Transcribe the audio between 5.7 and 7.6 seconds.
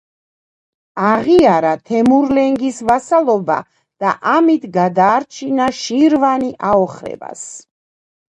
შირვანი აოხრებას.